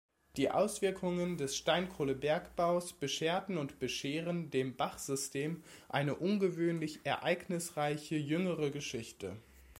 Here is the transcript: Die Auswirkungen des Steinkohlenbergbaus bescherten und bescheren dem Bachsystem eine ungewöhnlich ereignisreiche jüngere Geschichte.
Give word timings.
Die 0.35 0.49
Auswirkungen 0.49 1.37
des 1.37 1.55
Steinkohlenbergbaus 1.57 2.93
bescherten 2.93 3.59
und 3.59 3.77
bescheren 3.77 4.49
dem 4.49 4.75
Bachsystem 4.75 5.63
eine 5.89 6.15
ungewöhnlich 6.15 7.01
ereignisreiche 7.05 8.15
jüngere 8.15 8.71
Geschichte. 8.71 9.37